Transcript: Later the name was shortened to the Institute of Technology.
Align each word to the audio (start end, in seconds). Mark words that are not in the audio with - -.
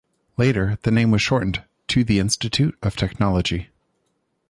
Later 0.35 0.79
the 0.81 0.89
name 0.89 1.11
was 1.11 1.21
shortened 1.21 1.63
to 1.89 2.03
the 2.03 2.17
Institute 2.17 2.75
of 2.81 2.95
Technology. 2.95 3.69